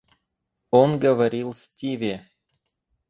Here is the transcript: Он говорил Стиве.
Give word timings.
Он 0.71 0.97
говорил 0.99 1.53
Стиве. 1.53 2.27